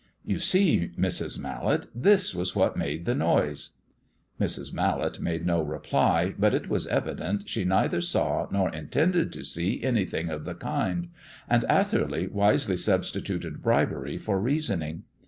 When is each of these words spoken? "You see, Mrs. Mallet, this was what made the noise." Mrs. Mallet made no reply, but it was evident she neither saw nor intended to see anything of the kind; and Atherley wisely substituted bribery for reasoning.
"You 0.25 0.39
see, 0.39 0.93
Mrs. 0.97 1.37
Mallet, 1.37 1.85
this 1.93 2.33
was 2.33 2.55
what 2.55 2.75
made 2.75 3.05
the 3.05 3.13
noise." 3.13 3.75
Mrs. 4.39 4.73
Mallet 4.73 5.19
made 5.19 5.45
no 5.45 5.61
reply, 5.61 6.33
but 6.39 6.55
it 6.55 6.67
was 6.67 6.87
evident 6.87 7.47
she 7.47 7.65
neither 7.65 8.01
saw 8.01 8.47
nor 8.49 8.69
intended 8.71 9.31
to 9.33 9.43
see 9.43 9.83
anything 9.83 10.29
of 10.29 10.43
the 10.43 10.55
kind; 10.55 11.09
and 11.47 11.65
Atherley 11.65 12.25
wisely 12.25 12.77
substituted 12.77 13.61
bribery 13.61 14.17
for 14.17 14.39
reasoning. 14.41 15.03